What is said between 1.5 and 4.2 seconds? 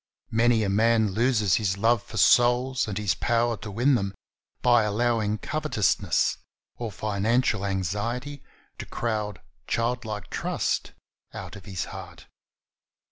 his love for souls and his power to win them